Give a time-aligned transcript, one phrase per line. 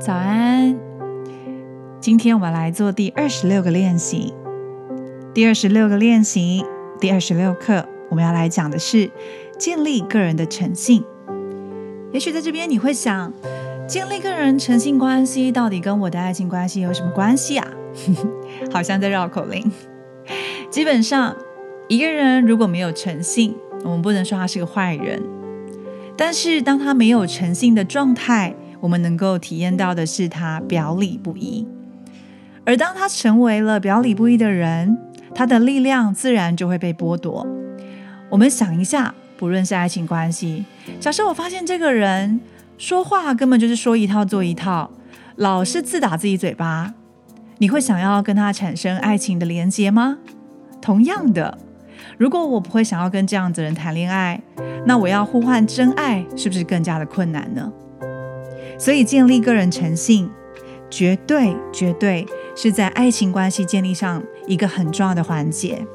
[0.00, 0.76] 早安，
[2.00, 4.34] 今天我们来做第二十六个练习。
[5.32, 6.64] 第二十六个练习，
[7.00, 9.08] 第二十六课，我们要来讲的是
[9.56, 11.04] 建立个人的诚信。
[12.12, 13.32] 也许在这边你会想，
[13.86, 17.68] 建立个人诚信关系到底跟我的爱情关系有什么关系啊？
[18.72, 19.70] 好像在绕口令。
[20.68, 21.36] 基本上，
[21.86, 25.22] 一个人如果没有诚信，我们不能说他是个坏人。
[26.16, 31.66] 但是当他没有诚信的状态，我们能够体验到的是他表里不一。
[32.64, 34.96] 而当他成为了表里不一的人，
[35.34, 37.46] 他的力量自然就会被剥夺。
[38.28, 40.64] 我们想一下，不论是爱情关系，
[41.00, 42.40] 假设我发现这个人
[42.78, 44.90] 说话根本就是说一套做一套，
[45.36, 46.94] 老是自打自己嘴巴，
[47.58, 50.18] 你会想要跟他产生爱情的连接吗？
[50.80, 51.58] 同样的，
[52.18, 54.40] 如果我不会想要跟这样子人谈恋爱，
[54.86, 57.72] 那我要呼唤真爱，是不是更加的困难呢？
[58.78, 60.30] 所以，建立个人诚信，
[60.88, 65.86] 绝对绝对是在爱情关系建立上一个很重要的环节。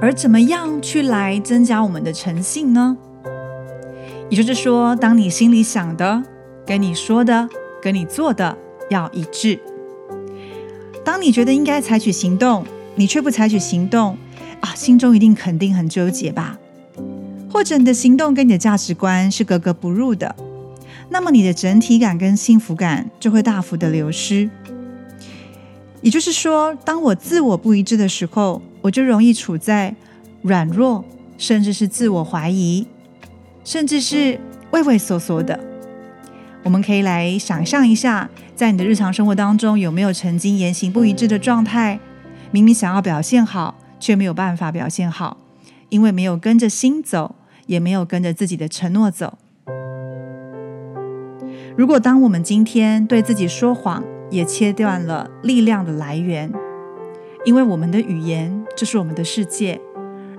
[0.00, 2.96] 而怎么样去来增加我们的诚信呢？
[4.28, 6.22] 也就是说，当你心里想的、
[6.66, 7.48] 跟你说的、
[7.80, 8.56] 跟你做的
[8.90, 9.60] 要一致。
[11.04, 14.16] 当你觉得应该采取行动，你却不采取行动，
[14.60, 16.58] 啊，心中一定肯定很纠结吧？
[17.62, 20.34] 或者你的行动跟你的价值观是格格不入的，
[21.10, 24.50] 那么你的整体感跟幸福感就会大幅的流失。
[26.00, 29.94] 也就是说，当我自我不一致的时候，我就容易处在
[30.42, 31.04] 软弱，
[31.38, 32.84] 甚至是自我怀疑，
[33.62, 34.40] 甚至是
[34.72, 35.60] 畏畏缩缩的。
[36.64, 42.00] 我们可以来想象一下，在你的日常生活当中，有没有曾经言行不一致的状态？
[42.50, 45.36] 明明想要表现好，却没有办法表现好，
[45.90, 47.36] 因为没有跟着心走。
[47.66, 49.38] 也没有跟着自己的承诺走。
[51.76, 56.52] 如果当我们今天对自己说谎，也切断了力量的来源，
[57.44, 59.80] 因为我们的语言就是我们的世界。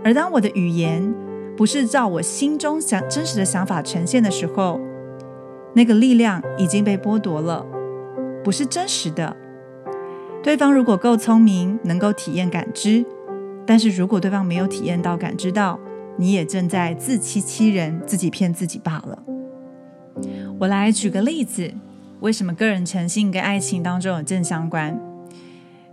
[0.04, 1.14] 而当我的语言
[1.56, 4.80] 不是照我心中想真实的想法呈现的时候，
[5.74, 7.66] 那个力量已经被剥夺了，
[8.44, 9.36] 不是真实的。
[10.44, 13.06] 对方如果够聪明，能够体验感知，
[13.66, 15.80] 但是如果对方没有体验到感知到。
[16.18, 19.24] 你也正在自欺欺人，自己骗自己罢了。
[20.60, 21.74] 我来举个例子，
[22.20, 25.00] 为什么个人诚信跟爱情当中有正相关？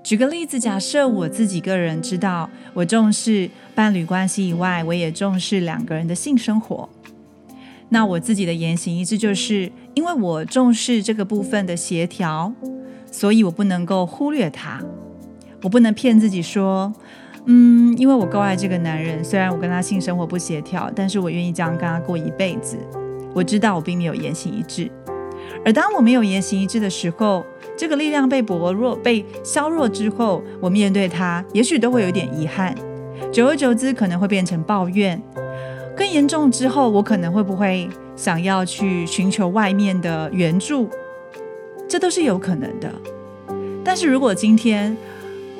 [0.02, 6.88] 举个例子，假设我自己个人知道，我重视伴侣关系以外，我也重视两个人的性生活。
[7.88, 12.52] 那我自己的言行一致，就是因为我重视这个部分的协调，
[13.10, 14.80] 所以我不能够忽略它，
[15.62, 16.94] 我不能骗自己说。
[17.46, 22.76] 嗯，因为我够爱这个男人，虽然我跟他性生活不协调，但是我愿意这样跟他过一辈子。
[23.34, 24.90] 我知道我并没有言行一致，
[25.64, 27.44] 而当我没有言行一致的时候，
[27.76, 32.74] 这个力量被薄弱、被削弱之后，我面对他，也许都会有点遗憾。
[33.32, 35.20] 久而久之，可能会变成抱怨。
[35.96, 40.88] 更严重之后，我可能会不会想要去寻求外面的援助？
[41.88, 42.92] 这都是有可能的。
[43.84, 44.96] 但是如果今天，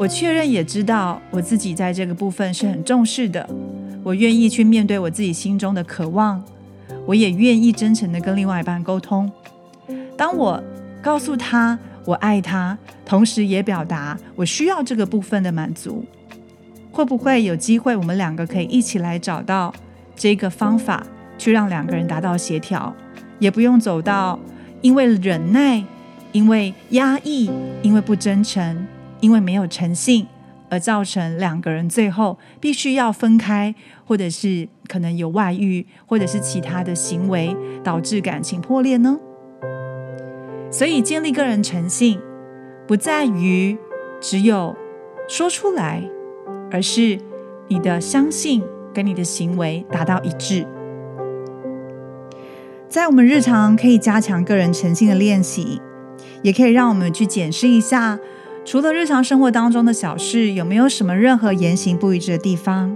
[0.01, 3.47] 我确认也知道我自己在这个部分是很重视的，
[4.03, 6.43] 我愿意去面对我自己心中的渴望，
[7.05, 9.31] 我也愿意真诚的跟另外一半沟通。
[10.17, 10.59] 当我
[11.03, 16.03] 告诉他我爱他，同时也表达我需要这个部分的满足，
[16.91, 19.71] 会不会有机会我们两个可以一起来找到
[20.17, 21.07] 这个方法，
[21.37, 22.91] 去让两个人达到协调，
[23.39, 24.41] 也不用走到
[24.81, 25.85] 因为忍耐、
[26.33, 27.51] 因为压抑、
[27.83, 28.87] 因为不真诚。
[29.21, 30.27] 因为没有诚信，
[30.69, 33.75] 而造成两个人最后必须要分开，
[34.07, 39.19] 或者是可能有外遇，或者是其他的行为导致感情破裂呢？
[40.71, 42.21] 所以建立个人诚信，
[42.87, 43.77] 不在于
[44.21, 44.77] 只有
[45.29, 46.03] 说出来，
[46.71, 47.19] 而是
[47.69, 48.63] 你的相信
[48.95, 50.67] 跟你的行为达到一致。
[52.89, 55.81] 在我们日常可以加强个人诚信的练习，
[56.43, 58.19] 也可以让我们去检视一下。
[58.65, 62.95] 除了日常生活当中的小事，有没有什么任何言行不一致的地方？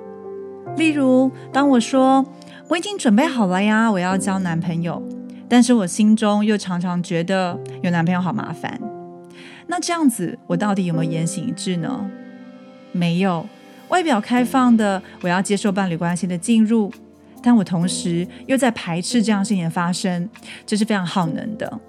[0.77, 2.25] 例如，当我说
[2.69, 5.03] 我已经准备好了呀，我要交男朋友，
[5.49, 8.79] 但是我心中又常常觉得有男朋友好麻烦。
[9.67, 12.11] 那这样子，我到底有没有言行一致呢？
[12.93, 13.47] 没有，
[13.89, 16.93] 外表开放的，我要接受伴侣关系的进入，
[17.43, 20.29] 但我同时又在排斥这样事情的发生，
[20.67, 21.81] 这是非常耗能的。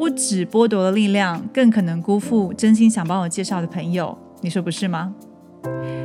[0.00, 5.12] 不止剥夺了力量，更可能辜负真心想帮我介绍的朋友，你说不是吗？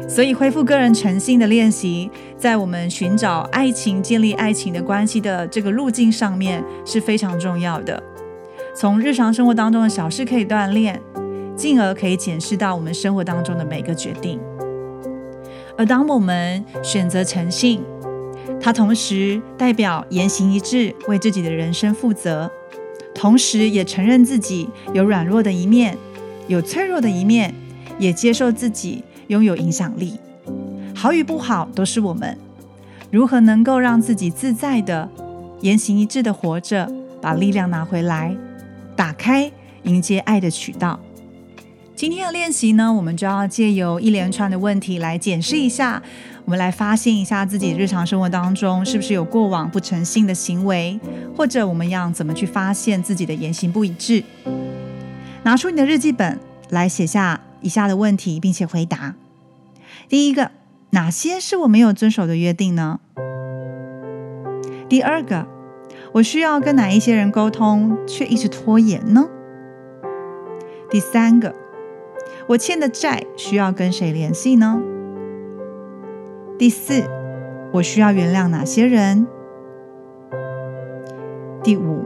[0.05, 8.03] 所以，恢复个人诚信的练习，在我们寻找爱情、建立爱情的关系的这个路径上面是非常重要的。
[8.75, 11.01] 从日常生活当中的小事可以锻炼，
[11.55, 14.37] 进而可以检视到我们生活当中的每个决定。
[15.77, 17.81] 而当我们选择诚信，
[18.59, 22.51] 它同时代表言行一致，为自己的人生负责，
[23.15, 25.97] 同时也承认自己有软弱的一面，
[26.47, 27.55] 有脆弱的一面，
[27.97, 29.03] 也接受自己。
[29.27, 30.19] 拥有影响力，
[30.93, 32.37] 好与不好都是我们
[33.09, 35.09] 如何能够让自己自在的
[35.61, 36.87] 言行一致的活着，
[37.19, 38.37] 把力量拿回来，
[38.95, 39.51] 打开
[39.81, 40.99] 迎接爱的渠道。
[41.95, 46.03] 今天的练习呢，我们就要借由一连串的问题来检视一下，
[46.43, 50.99] 我们来发现一下自己日常生活当中是不是有过往不诚信的行为，
[51.37, 54.21] 或者我们要怎么去发现自己的言行不一致。
[55.43, 56.37] 拿出你的日记本
[56.69, 57.41] 来写下。
[57.61, 59.15] 以下的问题，并且回答。
[60.07, 60.51] 第一个，
[60.91, 62.99] 哪些是我没有遵守的约定呢？
[64.87, 65.47] 第二个，
[66.11, 69.27] 我需要跟哪一些人沟通，却一直拖延呢？
[70.91, 71.55] 第三个，
[72.47, 74.81] 我欠的债需要跟谁联系呢？
[76.57, 77.03] 第四，
[77.73, 79.27] 我需要原谅哪些人？
[81.63, 82.05] 第五，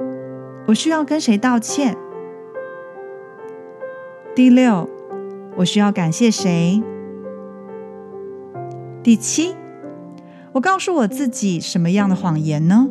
[0.67, 1.97] 我需要跟谁道歉？
[4.35, 4.89] 第六。
[5.57, 6.81] 我需要感谢谁？
[9.03, 9.55] 第七，
[10.53, 12.87] 我告诉我自己什么样的谎言呢？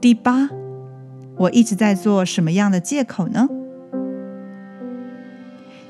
[0.00, 0.48] 第八，
[1.38, 3.48] 我一直在做什么样的借口呢？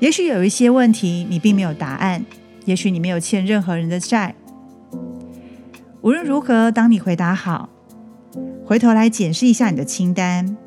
[0.01, 2.25] 也许有一些问题你并没有答案，
[2.65, 4.35] 也许你没有欠任何人的债。
[6.01, 7.69] 无论如何，当你回答好，
[8.65, 10.57] 回头来检视一下你的清单，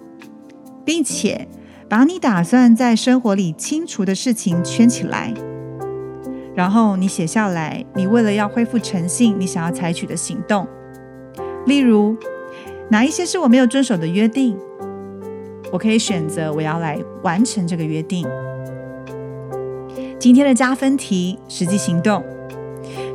[0.87, 1.47] 并且。
[1.87, 5.33] 把你打算在生活里清除的事情圈起来，
[6.57, 7.85] 然后你写下来。
[7.95, 10.67] 你为了要恢复诚信，你想要采取的行动，
[11.67, 12.17] 例如
[12.91, 14.57] 哪一些是我没有遵守的约定，
[15.71, 18.27] 我可以选择我要来完成这个约定。
[20.25, 22.25] 今天的加分题，实际行动，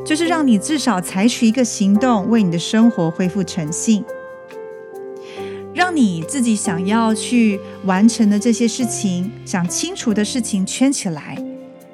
[0.06, 4.04] 就是让你至少采取一个行动，为你的生活恢复诚信。
[5.74, 11.36] 让你自己想要去完成的这些事情、想清楚的事情圈起来，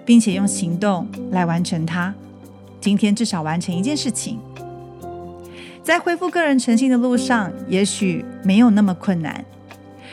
[0.05, 2.15] 并且用行动来完成它。
[2.79, 4.39] 今天至少完成一件事情，
[5.83, 9.43] 在恢复个人诚信的路上，也许没有那么困难。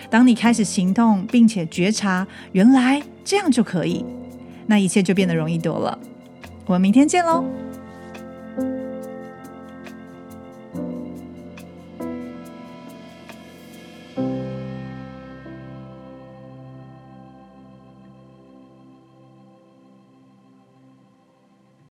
[0.10, 4.06] 当你开始行动，并且觉察原来这样就可以，
[4.68, 5.98] 那一切就变得容易多了。
[6.66, 7.63] 我们明天见喽！